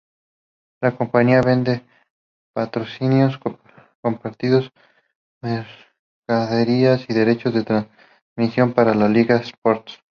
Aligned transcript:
La 0.81 0.97
compañía 0.97 1.41
vende 1.43 1.85
patrocinios 2.55 3.39
corporativos, 4.01 4.71
mercaderías 5.43 7.07
y 7.07 7.13
derechos 7.13 7.53
de 7.53 7.63
transmisión 7.63 8.73
para 8.73 8.93
su 8.95 9.07
liga 9.09 9.35
eSports. 9.35 9.99